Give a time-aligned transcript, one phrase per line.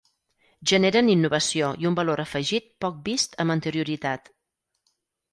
[0.69, 4.33] Generen innovació i un valor afegit poc vist amb anterioritat.